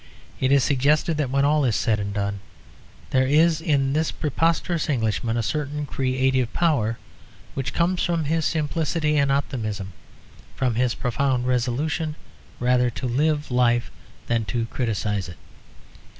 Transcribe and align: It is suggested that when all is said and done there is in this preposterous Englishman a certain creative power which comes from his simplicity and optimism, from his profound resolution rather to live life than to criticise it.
It 0.39 0.51
is 0.51 0.63
suggested 0.63 1.17
that 1.17 1.29
when 1.29 1.45
all 1.45 1.63
is 1.63 1.75
said 1.75 1.99
and 1.99 2.11
done 2.11 2.39
there 3.11 3.27
is 3.27 3.61
in 3.61 3.93
this 3.93 4.11
preposterous 4.11 4.89
Englishman 4.89 5.37
a 5.37 5.43
certain 5.43 5.85
creative 5.85 6.51
power 6.53 6.97
which 7.53 7.71
comes 7.71 8.01
from 8.03 8.23
his 8.23 8.43
simplicity 8.43 9.15
and 9.17 9.31
optimism, 9.31 9.93
from 10.55 10.73
his 10.73 10.95
profound 10.95 11.45
resolution 11.45 12.15
rather 12.59 12.89
to 12.89 13.05
live 13.07 13.51
life 13.51 13.91
than 14.25 14.43
to 14.45 14.65
criticise 14.71 15.29
it. 15.29 15.37